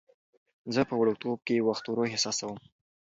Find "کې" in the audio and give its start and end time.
1.47-1.65